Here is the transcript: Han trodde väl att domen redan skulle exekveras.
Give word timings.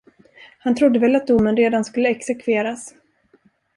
Han 0.59 0.75
trodde 0.75 0.99
väl 0.99 1.15
att 1.15 1.27
domen 1.27 1.57
redan 1.57 1.85
skulle 1.85 2.09
exekveras. 2.09 2.93